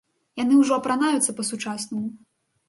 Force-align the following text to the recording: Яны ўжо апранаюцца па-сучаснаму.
Яны 0.39 0.53
ўжо 0.61 0.73
апранаюцца 0.81 1.35
па-сучаснаму. 1.41 2.11